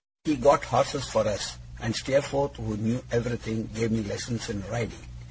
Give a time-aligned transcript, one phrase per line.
[0.23, 4.97] He got horses for us; and Steerforth, who knew everything, gave me lessons in riding.